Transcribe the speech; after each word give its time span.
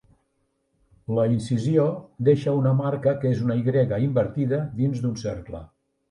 La 1.17 1.25
incisió 1.33 1.83
deixa 2.29 2.53
una 2.59 2.71
marca 2.79 3.13
que 3.23 3.33
és 3.33 3.43
una 3.49 3.57
Y 3.65 3.69
invertida 4.07 4.61
dins 4.79 5.05
d'un 5.05 5.13
cercle. 5.25 5.61